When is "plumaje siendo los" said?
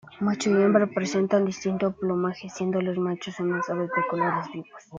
1.91-2.97